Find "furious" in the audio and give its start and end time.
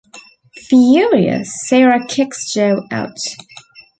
0.67-1.67